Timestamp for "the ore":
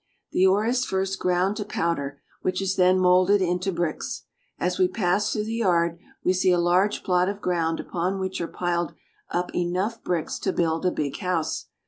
0.31-0.65